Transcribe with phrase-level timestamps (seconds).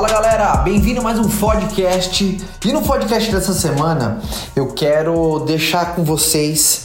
[0.00, 2.40] Fala galera, bem-vindo a mais um podcast.
[2.64, 4.18] E no podcast dessa semana
[4.56, 6.79] eu quero deixar com vocês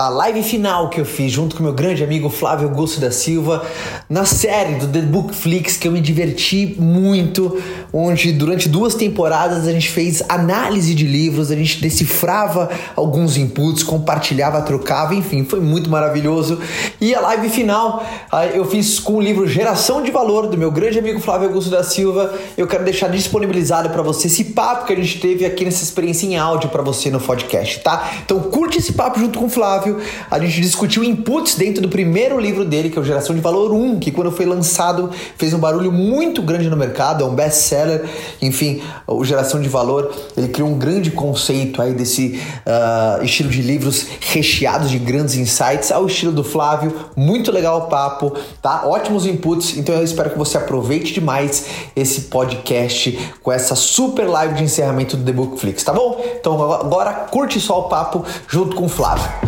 [0.00, 3.66] a live final que eu fiz junto com meu grande amigo Flávio Augusto da Silva
[4.08, 7.60] na série do The Bookflix que eu me diverti muito,
[7.92, 13.82] onde durante duas temporadas a gente fez análise de livros, a gente decifrava alguns inputs,
[13.82, 16.60] compartilhava, trocava, enfim, foi muito maravilhoso.
[17.00, 18.06] E a live final
[18.54, 21.82] eu fiz com o livro Geração de Valor do meu grande amigo Flávio Augusto da
[21.82, 22.32] Silva.
[22.56, 26.24] Eu quero deixar disponibilizado para você esse papo que a gente teve aqui nessa experiência
[26.24, 28.12] em áudio para você no podcast, tá?
[28.24, 31.88] Então curte esse papo junto com o Flávio Flávio, a gente discutiu inputs dentro do
[31.88, 35.54] primeiro livro dele, que é o Geração de Valor 1, que quando foi lançado fez
[35.54, 38.04] um barulho muito grande no mercado, é um best-seller,
[38.42, 43.62] enfim, o Geração de Valor, ele criou um grande conceito aí desse uh, estilo de
[43.62, 48.82] livros recheados de grandes insights, ao estilo do Flávio, muito legal o papo, tá?
[48.86, 54.54] Ótimos inputs, então eu espero que você aproveite demais esse podcast com essa super live
[54.54, 56.22] de encerramento do The Bookflix, tá bom?
[56.38, 59.47] Então agora curte só o papo junto com o Flávio.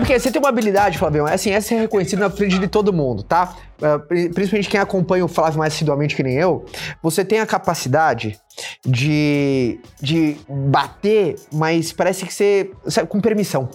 [0.00, 2.66] Sabe que você tem uma habilidade, Flavião, é assim, essa é reconhecida na frente de
[2.66, 3.54] todo mundo, tá?
[3.82, 3.98] É,
[4.28, 6.64] principalmente quem acompanha o Flávio mais assiduamente que nem eu,
[7.02, 8.38] você tem a capacidade
[8.84, 12.70] de, de bater, mas parece que você.
[12.86, 13.68] Sabe, com permissão.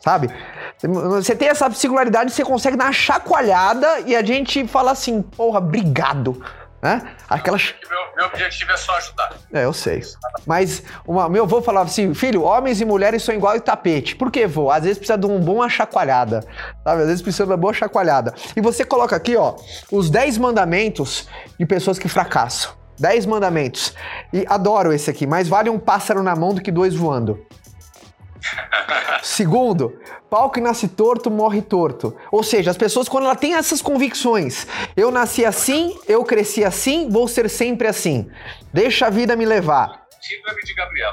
[0.00, 0.30] Sabe?
[0.82, 5.58] Você tem essa singularidade, você consegue dar uma chacoalhada e a gente fala assim, porra,
[5.58, 6.42] obrigado.
[6.82, 7.02] Né?
[7.28, 7.74] Aquelas...
[7.88, 9.34] Meu, meu, objetivo é só ajudar.
[9.52, 10.02] É, eu sei.
[10.46, 14.16] Mas uma, meu avô falava assim: filho, homens e mulheres são igual em tapete.
[14.16, 14.70] Por que, vô?
[14.70, 16.40] Às vezes precisa de uma boa chacoalhada.
[16.82, 17.02] Sabe?
[17.02, 18.34] Às vezes precisa de uma boa chacoalhada.
[18.56, 19.56] E você coloca aqui, ó,
[19.92, 22.72] os 10 mandamentos de pessoas que fracassam.
[22.98, 23.94] 10 mandamentos.
[24.32, 27.44] E adoro esse aqui, mais vale um pássaro na mão do que dois voando.
[29.22, 32.16] Segundo, pau que nasce torto morre torto.
[32.30, 34.66] Ou seja, as pessoas, quando ela tem essas convicções,
[34.96, 38.30] eu nasci assim, eu cresci assim, vou ser sempre assim.
[38.72, 40.06] Deixa a vida me levar.
[40.20, 41.12] Síndrome de Gabriel.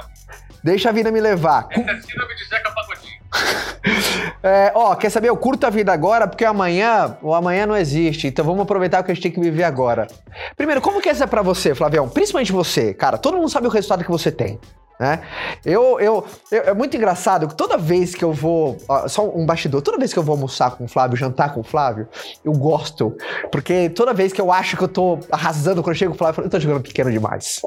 [0.62, 1.68] Deixa a vida me levar.
[1.70, 3.18] Essa é síndrome de Zeca Pagodinho.
[4.42, 5.28] é, ó, quer saber?
[5.28, 8.26] Eu curto a vida agora porque amanhã, o amanhã não existe.
[8.26, 10.08] Então vamos aproveitar o que a gente tem que viver agora.
[10.56, 12.08] Primeiro, como que é isso pra você, Flavião?
[12.08, 13.18] Principalmente você, cara.
[13.18, 14.58] Todo mundo sabe o resultado que você tem.
[14.98, 15.20] Né?
[15.64, 18.76] Eu, eu, eu, é muito engraçado que toda vez que eu vou.
[18.88, 21.60] Ó, só um bastidor, toda vez que eu vou almoçar com o Flávio, jantar com
[21.60, 22.08] o Flávio,
[22.44, 23.16] eu gosto.
[23.52, 26.18] Porque toda vez que eu acho que eu tô arrasando, quando eu chego com o
[26.18, 27.60] Flávio, eu, falo, eu tô jogando pequeno demais.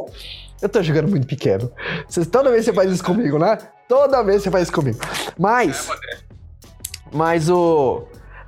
[0.61, 1.71] Eu tô jogando muito pequeno.
[2.07, 3.57] Você, toda vez você faz isso comigo, né?
[3.87, 4.99] Toda vez você faz isso comigo.
[5.39, 5.89] Mas.
[5.89, 6.17] É,
[7.13, 8.03] mas o.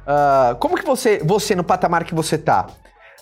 [0.05, 2.67] Uh, como que você, você, no patamar que você tá?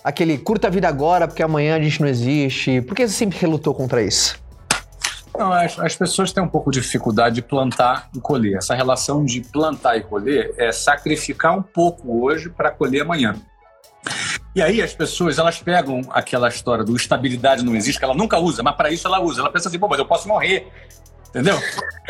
[0.02, 2.80] Aquele curta a vida agora, porque amanhã a gente não existe.
[2.82, 4.42] Por que você sempre relutou contra isso?
[5.42, 8.58] Não, as, as, pessoas têm um pouco de dificuldade de plantar e colher.
[8.58, 13.34] Essa relação de plantar e colher é sacrificar um pouco hoje para colher amanhã.
[14.54, 18.38] E aí as pessoas elas pegam aquela história do estabilidade não existe, que ela nunca
[18.38, 19.40] usa, mas para isso ela usa.
[19.40, 20.68] Ela pensa assim, pô, mas eu posso morrer.
[21.30, 21.58] Entendeu?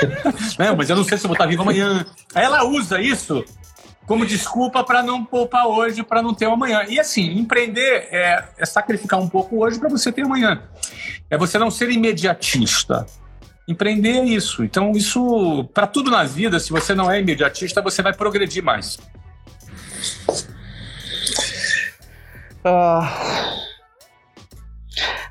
[0.58, 2.04] não, mas eu não sei se eu vou estar vivo amanhã.
[2.34, 3.42] Aí ela usa isso
[4.06, 6.84] como desculpa para não poupar hoje, para não ter amanhã.
[6.86, 10.62] E assim, empreender é, é sacrificar um pouco hoje para você ter amanhã.
[11.30, 13.06] É você não ser imediatista.
[13.72, 14.62] Empreender é isso.
[14.62, 18.98] Então, isso, para tudo na vida, se você não é imediatista, você vai progredir mais.
[22.64, 23.02] Uh,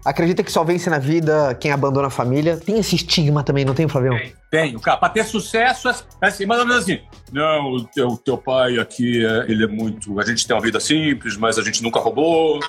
[0.03, 2.57] Acredita que só vence na vida quem abandona a família?
[2.57, 4.17] Tem esse estigma também, não tem, Flavião?
[4.17, 4.79] Tem, tem.
[4.79, 6.99] Cara, pra ter sucesso, é assim, mais ou menos assim.
[7.31, 10.19] Não, o teu, teu pai aqui, é, ele é muito.
[10.19, 12.59] A gente tem uma vida simples, mas a gente nunca roubou,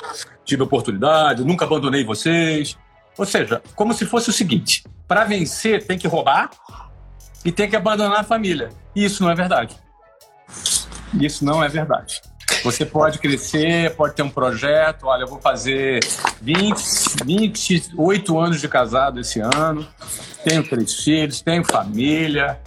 [0.44, 2.76] tive oportunidade, nunca abandonei vocês.
[3.16, 6.50] Ou seja, como se fosse o seguinte: para vencer, tem que roubar
[7.44, 8.70] e tem que abandonar a família.
[8.94, 9.76] E isso não é verdade.
[11.20, 12.20] Isso não é verdade.
[12.64, 15.06] Você pode crescer, pode ter um projeto.
[15.06, 16.00] Olha, eu vou fazer
[16.40, 19.86] 20, 28 anos de casado esse ano.
[20.44, 22.60] Tenho três filhos, tenho família.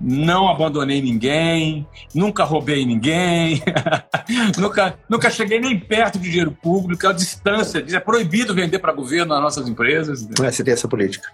[0.00, 3.62] Não abandonei ninguém, nunca roubei ninguém,
[4.58, 7.06] nunca, nunca cheguei nem perto de dinheiro público.
[7.08, 10.28] A distância é proibido vender para governo nas nossas empresas.
[10.42, 11.28] É, você tem essa política.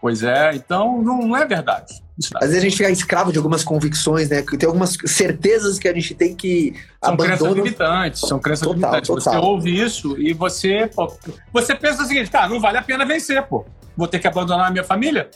[0.00, 2.00] Pois é, então não é verdade.
[2.36, 4.42] Às vezes a gente fica escravo de algumas convicções, né?
[4.42, 7.36] Tem algumas certezas que a gente tem que São abandono...
[7.36, 9.08] crenças limitantes, são crenças total, limitantes.
[9.08, 9.32] Total.
[9.34, 11.12] Você ouve isso e você, pô,
[11.52, 13.64] você pensa o seguinte, tá, não vale a pena vencer, pô.
[13.96, 15.30] Vou ter que abandonar a minha família?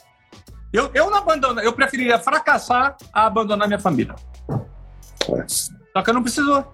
[0.75, 4.17] Eu, eu não abandono, eu preferiria fracassar a abandonar minha família.
[4.51, 5.45] É.
[5.47, 6.67] Só que eu não preciso.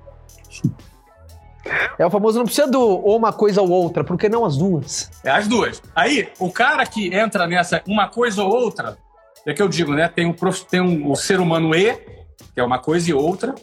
[1.99, 5.11] É o famoso não precisa do ou uma coisa ou outra, porque não as duas?
[5.23, 5.83] É as duas.
[5.95, 8.97] Aí, o cara que entra nessa uma coisa ou outra,
[9.47, 10.09] é que eu digo, né?
[10.09, 10.35] Tem, um,
[10.71, 11.97] tem um, o ser humano E
[12.55, 13.55] que é uma coisa e outra.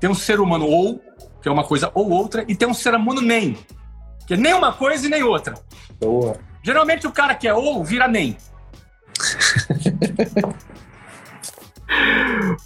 [0.00, 0.98] Tem um ser humano ou,
[1.42, 2.46] que é uma coisa ou outra.
[2.48, 3.58] E tem um ser humano nem,
[4.26, 5.52] que é nem uma coisa e nem outra.
[6.00, 6.34] Boa.
[6.62, 8.38] Geralmente o cara que é ou vira nem.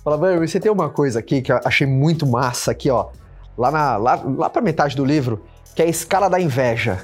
[0.02, 3.08] Fala, velho, você tem uma coisa aqui que eu achei muito massa aqui, ó.
[3.56, 5.44] Lá, na, lá, lá pra metade do livro,
[5.74, 7.02] que é a escala da inveja.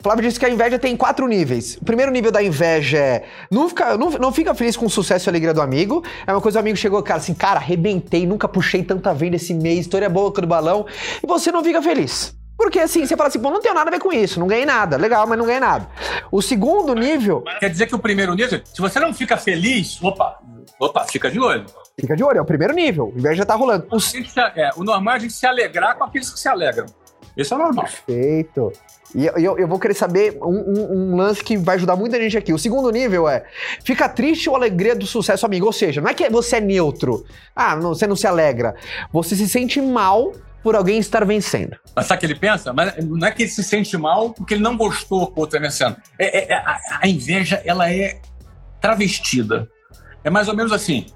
[0.00, 1.76] Flávio disse que a inveja tem quatro níveis.
[1.76, 5.28] O primeiro nível da inveja é não fica, não, não fica feliz com o sucesso
[5.28, 6.04] e alegria do amigo.
[6.26, 9.52] É uma coisa o amigo chegou, cara, assim, cara, arrebentei, nunca puxei tanta venda esse
[9.52, 10.86] mês, história boa do balão.
[11.22, 12.37] E você não fica feliz.
[12.58, 14.66] Porque assim, você fala assim, pô, não tenho nada a ver com isso, não ganhei
[14.66, 14.96] nada.
[14.96, 15.88] Legal, mas não ganhei nada.
[16.30, 17.44] O segundo nível.
[17.60, 20.40] Quer dizer que o primeiro nível, se você não fica feliz, opa,
[20.78, 21.64] opa, fica de olho.
[21.98, 23.12] Fica de olho, é o primeiro nível.
[23.14, 23.86] O inveja tá rolando.
[23.92, 23.98] O,
[24.56, 26.86] é, o normal é a gente se alegrar com aqueles que se alegram.
[27.36, 27.84] Esse é o normal.
[27.84, 28.72] Perfeito.
[29.14, 32.20] E eu, eu, eu vou querer saber um, um- um lance que vai ajudar muita
[32.20, 32.52] gente aqui.
[32.52, 33.44] O segundo nível é:
[33.84, 35.64] fica triste ou alegria do sucesso amigo?
[35.64, 37.24] Ou seja, não é que você é neutro.
[37.54, 38.74] Ah, não, você não se alegra.
[39.12, 40.32] Você se sente mal
[40.62, 41.76] por alguém estar vencendo.
[41.94, 42.72] Mas sabe o que ele pensa?
[42.72, 45.60] Mas não é que ele se sente mal porque ele não gostou que o outro
[45.60, 45.96] vencendo.
[46.18, 48.20] É, é- é- a, a inveja, ela é
[48.80, 49.68] travestida.
[50.24, 51.06] É mais ou menos assim.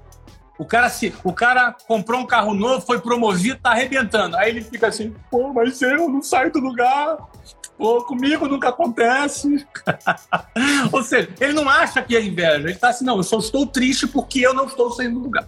[0.57, 4.37] O cara, se, o cara comprou um carro novo, foi promovido, tá arrebentando.
[4.37, 7.17] Aí ele fica assim, pô, mas eu não saio do lugar.
[7.77, 9.65] Pô, comigo nunca acontece.
[10.91, 12.69] ou seja, ele não acha que é inveja.
[12.69, 15.47] Ele tá assim, não, eu só estou triste porque eu não estou saindo do lugar.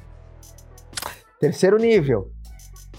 [1.39, 2.31] Terceiro nível.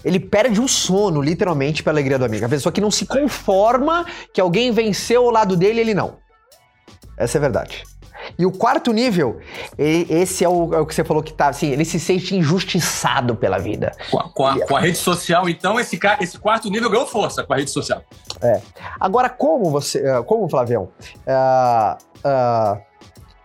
[0.07, 2.45] Ele perde o sono, literalmente, pela alegria do amigo.
[2.45, 6.17] A pessoa que não se conforma que alguém venceu ao lado dele, ele não.
[7.17, 7.83] Essa é a verdade.
[8.37, 9.39] E o quarto nível,
[9.77, 13.35] esse é o, é o que você falou que tá assim, ele se sente injustiçado
[13.35, 13.91] pela vida.
[14.11, 17.43] Com a, com a- com a rede social, então, esse, esse quarto nível ganhou força
[17.43, 18.01] com a rede social.
[18.99, 20.05] Agora, como você.
[20.07, 20.89] ah, Como, Flavião?
[21.27, 22.77] ah, ah,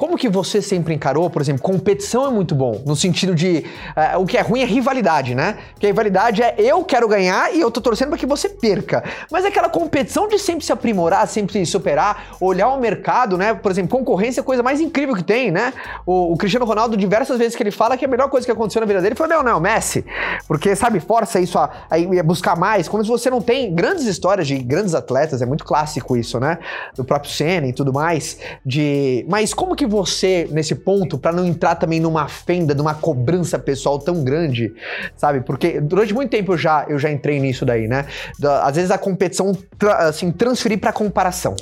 [0.03, 3.65] como que você sempre encarou, por exemplo, competição é muito bom, no sentido de.
[3.95, 5.57] ah, o que é ruim é rivalidade, né?
[5.75, 9.05] Porque a rivalidade é eu quero ganhar e eu tô torcendo para que você perca.
[9.31, 13.55] Mas aquela competição de sempre se aprimorar, sempre se superar, olhar o mercado, né?
[13.55, 15.73] Por exemplo, concorrência é a coisa mais incrível que tem, né?
[16.05, 18.81] O, o Cristiano Ronaldo, diversas vezes que ele fala que a melhor coisa que aconteceu
[18.81, 20.05] na vida dele foi o Leonel Messi.
[20.49, 22.87] Porque, sabe, força isso a, a ir buscar mais.
[22.87, 26.59] Se você não tem grandes histórias de grandes atletas, é muito clássico isso, né?
[26.97, 28.37] Do próprio Senna e tudo mais.
[28.67, 29.25] De.
[29.29, 33.99] Mas como que você, nesse ponto, pra não entrar também numa fenda, numa cobrança pessoal
[33.99, 34.73] tão grande,
[35.17, 35.41] sabe?
[35.43, 38.07] Porque durante muito tempo eu já, eu já entrei nisso daí, né?
[38.39, 41.55] Da- às vezes a competição, tra- assim, transferir pra comparação.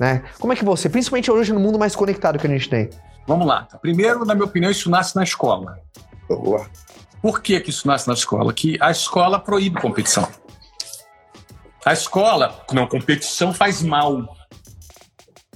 [0.00, 0.22] Né?
[0.40, 2.90] Como é que você, principalmente hoje no mundo mais conectado que a gente tem?
[3.26, 3.66] Vamos lá.
[3.80, 5.78] Primeiro, na minha opinião, isso nasce na escola.
[6.28, 6.66] Boa.
[7.22, 8.52] Por que, que isso nasce na escola?
[8.52, 10.28] Que a escola proíbe competição.
[11.84, 14.36] A escola, não, competição faz mal.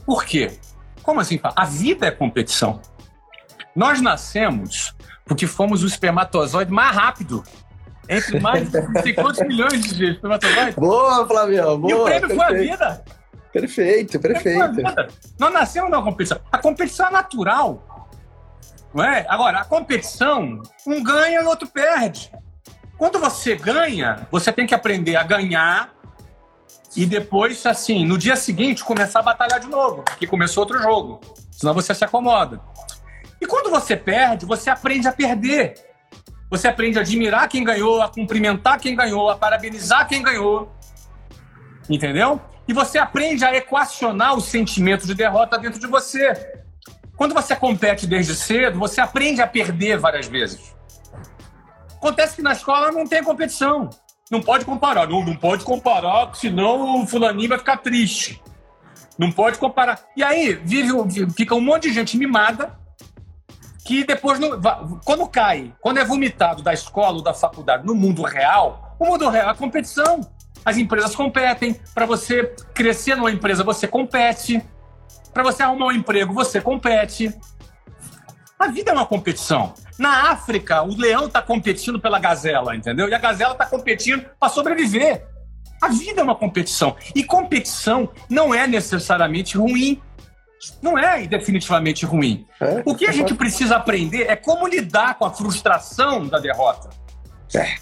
[0.07, 0.53] Por quê?
[1.03, 1.41] Como assim?
[1.43, 2.81] A vida é competição.
[3.75, 4.95] Nós nascemos
[5.25, 7.45] porque fomos o espermatozoide mais rápido.
[8.09, 10.75] Entre mais de não sei quantos milhões de espermatozoides.
[10.75, 11.93] Boa, Flavião, boa.
[11.93, 13.05] e o prêmio foi a vida.
[13.53, 14.19] Perfeito,
[15.39, 16.41] Nós nascemos na competição.
[16.51, 18.11] A competição é natural.
[18.93, 19.25] Não é?
[19.29, 22.33] Agora, a competição, um ganha e o outro perde.
[22.99, 25.93] Quando você ganha, você tem que aprender a ganhar
[26.97, 31.21] e depois, assim, no dia seguinte, começar a batalhar de novo, porque começou outro jogo.
[31.51, 32.61] Senão você se acomoda.
[33.41, 35.75] E quando você perde, você aprende a perder.
[36.51, 40.75] Você aprende a admirar quem ganhou, a cumprimentar quem ganhou, a parabenizar quem ganhou.
[41.89, 42.41] Entendeu?
[42.67, 46.35] E você aprende a equacionar o sentimento de derrota dentro de você.
[47.17, 50.75] Quando você compete desde cedo, você aprende a perder várias vezes.
[51.97, 53.91] Acontece que na escola não tem competição.
[54.31, 55.09] Não pode comparar.
[55.09, 58.41] Não, não pode comparar, senão o fulaninho vai ficar triste.
[59.19, 60.01] Não pode comparar.
[60.17, 60.93] E aí vive,
[61.33, 62.79] fica um monte de gente mimada
[63.85, 64.61] que depois, não,
[65.05, 69.29] quando cai, quando é vomitado da escola ou da faculdade no mundo real, o mundo
[69.29, 70.21] real é a competição.
[70.65, 71.75] As empresas competem.
[71.93, 74.63] Para você crescer numa empresa, você compete.
[75.33, 77.35] Para você arrumar um emprego, você compete.
[78.61, 79.73] A vida é uma competição.
[79.99, 83.09] Na África, o leão está competindo pela gazela, entendeu?
[83.09, 85.27] E a gazela está competindo para sobreviver.
[85.81, 86.95] A vida é uma competição.
[87.15, 89.99] E competição não é necessariamente ruim.
[90.83, 92.47] Não é definitivamente ruim.
[92.61, 96.91] É, O que a gente precisa aprender é como lidar com a frustração da derrota.
[97.55, 97.77] É.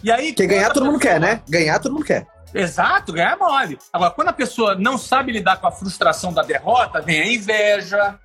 [0.00, 1.42] E aí, Porque ganhar todo mundo quer, né?
[1.48, 2.24] Ganhar todo mundo quer.
[2.54, 3.78] Exato, ganhar é mole.
[3.92, 8.16] Agora, quando a pessoa não sabe lidar com a frustração da derrota, vem a inveja,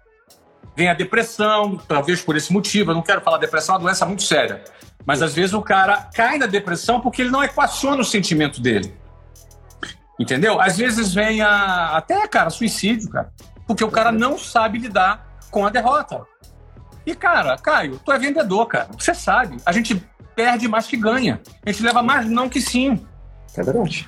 [0.75, 2.91] vem a depressão, talvez por esse motivo.
[2.91, 4.63] Eu não quero falar depressão, é uma doença muito séria.
[5.05, 8.93] Mas às vezes o cara cai na depressão porque ele não equaciona o sentimento dele.
[10.19, 10.59] Entendeu?
[10.59, 11.97] Às vezes vem a.
[11.97, 13.31] Até, cara, suicídio, cara.
[13.67, 16.23] Porque o cara não sabe lidar com a derrota.
[17.05, 18.89] E, cara, Caio, tu é vendedor, cara.
[18.97, 19.57] Você sabe.
[19.65, 20.01] A gente
[20.35, 21.41] perde mais que ganha.
[21.65, 23.05] A gente leva mais não que sim.
[23.55, 24.07] É verdade.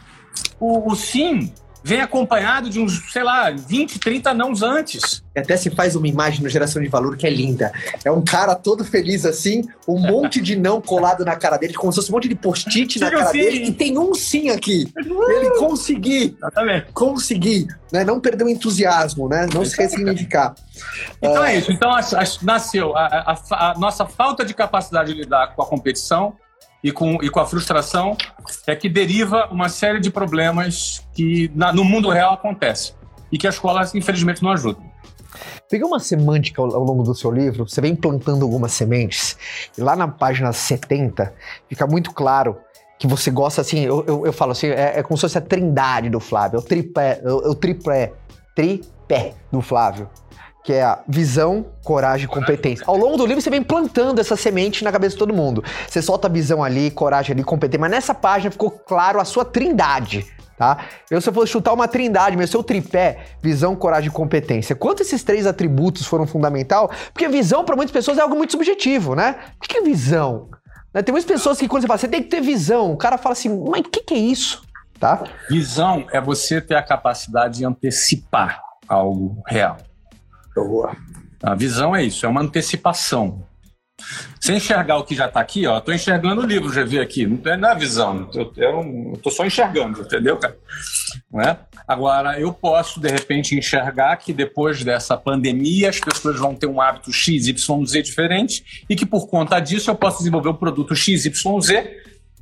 [0.60, 1.54] O, o sim
[1.88, 5.24] vem acompanhado de uns, sei lá, 20, 30 nãos antes.
[5.36, 7.72] Até se faz uma imagem no Geração de Valor que é linda.
[8.04, 11.90] É um cara todo feliz assim, um monte de não colado na cara dele, como
[11.94, 13.38] se fosse um monte de post-it na cara sim.
[13.38, 14.92] dele, e tem um sim aqui.
[14.98, 16.88] Ele conseguir, Exatamente.
[16.92, 18.04] conseguir, né?
[18.04, 19.48] Não perder o entusiasmo, né?
[19.54, 20.56] Não se ressignificar.
[21.22, 21.72] Então é isso.
[21.72, 21.90] Então
[22.42, 26.36] nasceu a, a- a- a nossa falta de capacidade de lidar com a competição
[26.88, 28.16] e com, e com a frustração
[28.66, 32.94] é que deriva uma série de problemas que na- no mundo real acontece
[33.30, 34.80] e que a escola, infelizmente, não ajuda.
[35.70, 39.38] Peguei uma semântica ao, longo do seu livro, você vem plantando algumas sementes,
[39.78, 41.34] e lá na página 70
[41.68, 42.58] fica muito claro
[42.98, 45.42] que você gosta, assim, eu, eu, eu falo assim, é, é como se fosse a
[45.42, 48.14] trindade do Flávio, é o tripé, é o, é o tripé,
[48.56, 50.10] tripé do Flávio,
[50.68, 52.84] que é a visão, coragem e competência.
[52.86, 55.64] Ao longo do livro você vem plantando essa semente na cabeça de todo mundo.
[55.88, 59.46] Você solta a visão ali, coragem ali, competência, mas nessa página ficou claro a sua
[59.46, 60.80] trindade, tá?
[61.10, 64.76] Eu, se eu fosse chutar uma trindade, meu seu tripé, visão, coragem e competência.
[64.76, 66.92] Quanto esses três atributos foram fundamental?
[67.14, 69.38] Porque visão, para muitas pessoas, é algo muito subjetivo, né?
[69.56, 70.50] O que é visão?
[70.94, 73.18] Né, Tem muitas pessoas que, quando você fala, você tem que ter visão, o cara
[73.18, 74.64] fala assim, mas o que, que é isso?
[75.00, 75.24] Tá?
[75.50, 79.78] Visão é você ter a capacidade de antecipar algo real.
[81.42, 83.44] A visão é isso, é uma antecipação.
[84.40, 87.26] Sem enxergar o que já está aqui, ó, tô enxergando o livro, já vi aqui,
[87.26, 90.56] não é na visão, eu, tô só enxergando, entendeu, cara?
[91.32, 91.60] Não é?
[91.88, 96.80] Agora, eu posso, de repente, enxergar que depois dessa pandemia as pessoas vão ter um
[96.80, 101.26] hábito XYZ diferente e que por conta disso eu posso desenvolver o produto XYZ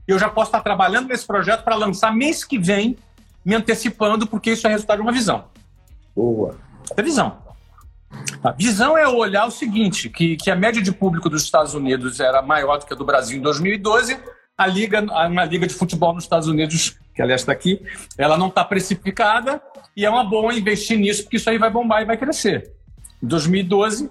[0.07, 2.97] e eu já posso estar trabalhando nesse projeto para lançar mês que vem,
[3.43, 5.45] me antecipando, porque isso é resultado de uma visão.
[6.15, 6.55] Boa.
[6.95, 7.44] É visão.
[8.43, 12.19] A visão é olhar o seguinte, que, que a média de público dos Estados Unidos
[12.19, 14.17] era maior do que a do Brasil em 2012.
[14.57, 17.81] A liga, uma liga de futebol nos Estados Unidos, que aliás está aqui,
[18.17, 19.61] ela não está precificada
[19.97, 22.71] e é uma boa investir nisso, porque isso aí vai bombar e vai crescer.
[23.21, 24.09] Em 2012,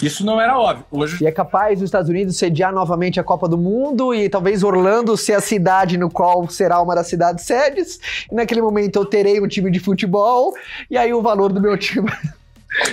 [0.00, 0.86] isso não era óbvio.
[0.90, 4.62] Hoje E é capaz os Estados Unidos sediar novamente a Copa do Mundo e talvez
[4.62, 8.00] Orlando ser a cidade no qual será uma das cidades sedes.
[8.30, 10.54] E naquele momento eu terei um time de futebol
[10.90, 12.10] e aí o valor do meu time.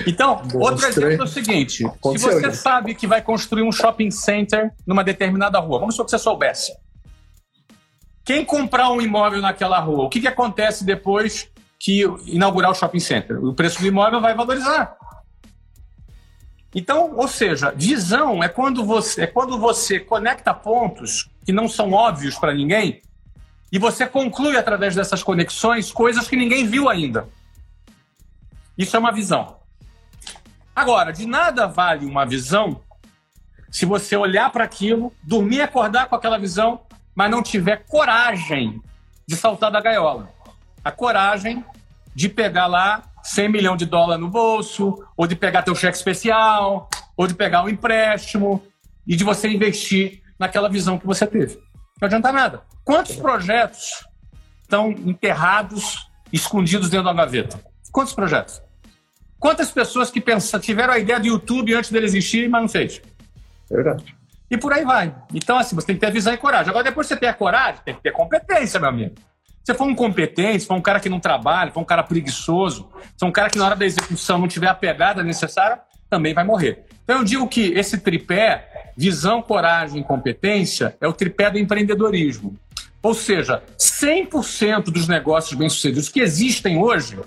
[0.05, 1.17] Então, outro exemplo hein?
[1.19, 2.53] é o seguinte: se Aconteceu você já.
[2.53, 6.73] sabe que vai construir um shopping center numa determinada rua, vamos supor que você soubesse.
[8.25, 12.99] Quem comprar um imóvel naquela rua, o que, que acontece depois que inaugurar o shopping
[12.99, 13.43] center?
[13.43, 14.95] O preço do imóvel vai valorizar.
[16.75, 21.93] Então, ou seja, visão é quando você é quando você conecta pontos que não são
[21.93, 23.01] óbvios para ninguém
[23.71, 27.27] e você conclui através dessas conexões coisas que ninguém viu ainda.
[28.77, 29.58] Isso é uma visão.
[30.79, 32.79] Agora, de nada vale uma visão
[33.69, 36.79] se você olhar para aquilo, dormir e acordar com aquela visão,
[37.13, 38.81] mas não tiver coragem
[39.27, 40.29] de saltar da gaiola.
[40.81, 41.65] A coragem
[42.15, 46.87] de pegar lá 100 milhões de dólares no bolso, ou de pegar teu cheque especial,
[47.17, 48.63] ou de pegar um empréstimo
[49.05, 51.59] e de você investir naquela visão que você teve.
[51.99, 52.63] Não adianta nada.
[52.85, 54.07] Quantos projetos
[54.61, 57.59] estão enterrados, escondidos dentro da gaveta?
[57.91, 58.61] Quantos projetos?
[59.39, 60.21] Quantas pessoas que
[60.61, 63.01] tiveram a ideia do YouTube antes dele existir, mas não fez?
[63.71, 64.15] É verdade.
[64.51, 65.15] E por aí vai.
[65.33, 66.69] Então, assim, você tem que ter visão e coragem.
[66.69, 69.15] Agora, depois que você ter a coragem, tem que ter competência, meu amigo.
[69.63, 72.01] Se for um competente, se for um cara que não trabalha, se for um cara
[72.03, 75.79] preguiçoso, se for um cara que na hora da execução não tiver a pegada necessária,
[76.09, 76.85] também vai morrer.
[77.03, 82.55] Então, eu digo que esse tripé, visão, coragem e competência, é o tripé do empreendedorismo.
[83.01, 87.19] Ou seja, 100% dos negócios bem-sucedidos que existem hoje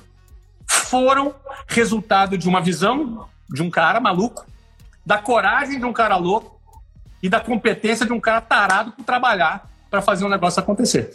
[0.93, 1.35] foram
[1.67, 4.45] resultado de uma visão de um cara maluco,
[5.07, 6.61] da coragem de um cara louco
[7.23, 11.15] e da competência de um cara tarado por trabalhar para fazer um negócio acontecer.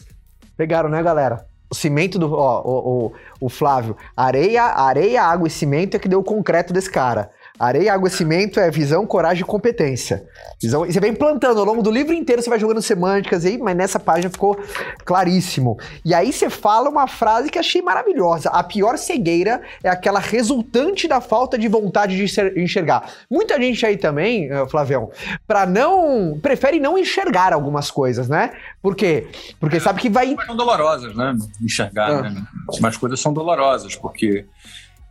[0.57, 1.46] Pegaram, né, galera?
[1.69, 2.34] O cimento do.
[2.34, 3.96] Ó, o, o, o Flávio.
[4.15, 7.29] Areia, areia, água e cimento é que deu o concreto desse cara.
[7.60, 10.24] Areia, água e cimento é visão, coragem e competência.
[10.62, 13.58] Visão, e você vem plantando ao longo do livro inteiro, você vai jogando semânticas aí,
[13.58, 14.58] mas nessa página ficou
[15.06, 15.78] claríssimo.
[16.06, 18.50] E aí você fala uma frase que achei maravilhosa.
[18.50, 23.10] A pior cegueira é aquela resultante da falta de vontade de enxer- enxergar.
[23.30, 25.10] Muita gente aí também, eh, Flavião,
[25.48, 26.40] para não.
[26.42, 28.52] prefere não enxergar algumas coisas, né?
[28.82, 29.28] Por quê?
[29.60, 30.36] Porque sabe que vai.
[30.46, 31.36] São dolorosas, né?
[31.62, 32.22] Enxergar, Ah.
[32.24, 32.44] né?
[32.82, 34.46] Mas coisas são dolorosas, porque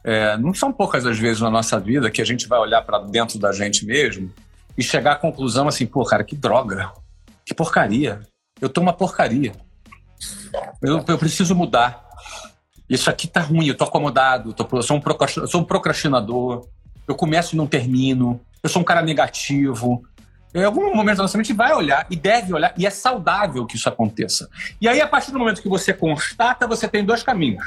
[0.07, 3.01] é, não são poucas as vezes na nossa vida que a gente vai olhar para
[3.01, 4.33] dentro da gente mesmo
[4.79, 6.93] e chegar à conclusão assim, pô, cara, que droga,
[7.45, 8.21] que porcaria.
[8.61, 9.53] Eu tô uma porcaria.
[10.81, 12.07] Eu, eu preciso mudar.
[12.89, 15.03] Isso aqui tá ruim, eu tô acomodado, tô- eu, sou um
[15.39, 16.69] eu sou um procrastinador,
[17.09, 20.05] eu começo e não termino, eu sou um cara negativo,
[20.55, 23.77] Em algum momento da nossa mente vai olhar e deve olhar, e é saudável que
[23.77, 24.49] isso aconteça.
[24.81, 27.65] E aí, a partir do momento que você constata, você tem dois caminhos.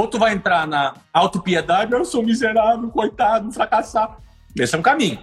[0.00, 4.16] Ou tu vai entrar na autopiedade, eu sou miserável, coitado, fracassado.
[4.56, 5.18] Esse é um caminho.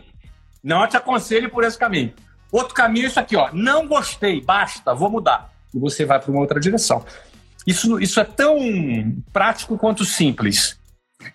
[0.63, 2.13] Não te aconselho por esse caminho.
[2.51, 3.49] Outro caminho é isso aqui, ó.
[3.51, 5.51] Não gostei, basta, vou mudar.
[5.73, 7.03] E você vai para uma outra direção.
[7.65, 8.55] Isso, isso é tão
[9.33, 10.79] prático quanto simples.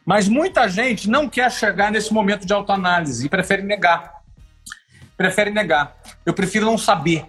[0.06, 4.22] Mas muita gente não quer chegar nesse momento de autoanálise e prefere negar.
[5.16, 5.96] Prefere negar.
[6.24, 7.26] Eu prefiro não saber.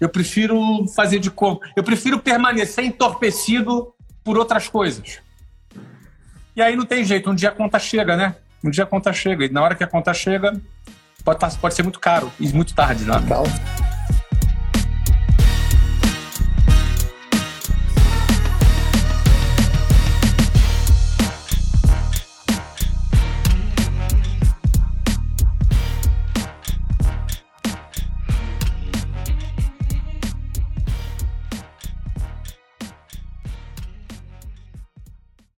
[0.00, 1.58] Eu prefiro fazer de como.
[1.74, 3.92] Eu prefiro permanecer entorpecido
[4.22, 5.25] por outras coisas.
[6.56, 8.34] E aí não tem jeito, um dia a conta chega, né?
[8.64, 9.44] Um dia a conta chega.
[9.44, 10.58] E na hora que a conta chega,
[11.22, 13.12] pode, tá, pode ser muito caro e muito tarde, né?